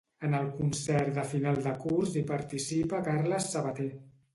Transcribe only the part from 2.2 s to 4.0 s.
hi participa Carles Sabater.